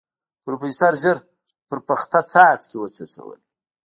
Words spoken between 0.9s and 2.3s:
ژر په پخته